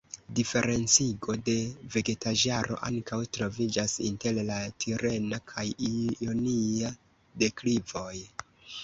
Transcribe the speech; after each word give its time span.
Diferencigo 0.37 1.33
de 1.49 1.53
vegetaĵaro 1.95 2.77
ankaŭ 2.87 3.19
troviĝas 3.37 3.93
inter 4.07 4.39
la 4.47 4.57
tirena 4.85 5.41
kaj 5.53 5.67
ionia 6.29 6.91
deklivoj. 7.45 8.17